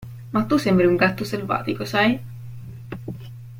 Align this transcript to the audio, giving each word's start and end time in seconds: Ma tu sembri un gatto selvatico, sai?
Ma 0.35 0.41
tu 0.45 0.57
sembri 0.57 0.87
un 0.87 0.95
gatto 0.95 1.23
selvatico, 1.23 1.85
sai? 1.85 2.19